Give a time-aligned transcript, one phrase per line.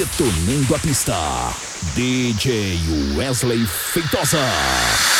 [0.00, 1.54] Detonando a pista.
[1.94, 2.80] DJ
[3.14, 5.19] Wesley Feitosa.